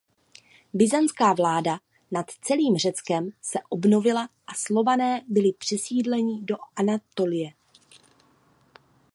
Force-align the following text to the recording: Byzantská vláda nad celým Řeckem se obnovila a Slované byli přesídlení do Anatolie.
Byzantská 0.73 1.33
vláda 1.33 1.79
nad 2.11 2.29
celým 2.41 2.75
Řeckem 2.75 3.29
se 3.41 3.59
obnovila 3.69 4.29
a 4.47 4.53
Slované 4.53 5.21
byli 5.27 5.53
přesídlení 5.53 6.45
do 6.45 6.55
Anatolie. 6.75 7.53